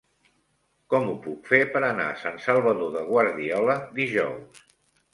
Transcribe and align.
Com 0.93 1.05
ho 1.09 1.13
puc 1.25 1.51
fer 1.51 1.59
per 1.77 1.83
anar 1.89 2.09
a 2.15 2.17
Sant 2.23 2.41
Salvador 2.49 2.93
de 2.99 3.07
Guardiola 3.13 3.81
dijous? 4.03 4.63